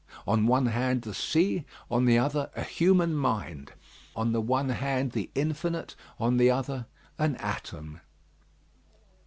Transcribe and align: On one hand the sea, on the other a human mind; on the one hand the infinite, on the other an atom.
On 0.25 0.47
one 0.47 0.65
hand 0.65 1.03
the 1.03 1.13
sea, 1.13 1.63
on 1.91 2.05
the 2.05 2.17
other 2.17 2.49
a 2.55 2.63
human 2.63 3.13
mind; 3.13 3.73
on 4.15 4.31
the 4.31 4.41
one 4.41 4.69
hand 4.69 5.11
the 5.11 5.29
infinite, 5.35 5.95
on 6.19 6.37
the 6.37 6.49
other 6.49 6.87
an 7.19 7.35
atom. 7.35 7.99